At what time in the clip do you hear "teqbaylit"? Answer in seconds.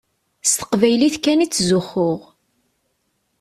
0.59-1.15